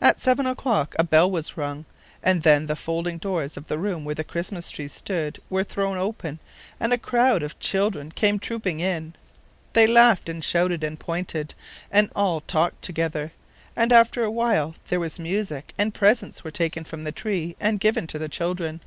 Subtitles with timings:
[0.00, 1.84] At seven o'clock a bell was rung,
[2.22, 5.98] and then the folding doors of the room where the Christmas tree stood were thrown
[5.98, 6.38] open,
[6.80, 9.12] and a crowd of children came trooping in.
[9.74, 11.54] They laughed and shouted and pointed,
[11.90, 13.32] and all talked together,
[13.76, 17.78] and after a while there was music, and presents were taken from the tree and
[17.80, 18.80] given to the children.